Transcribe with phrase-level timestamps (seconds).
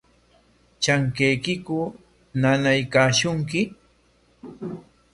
[0.81, 1.79] ¿Trankaykiku
[2.41, 3.61] nanaykashunki?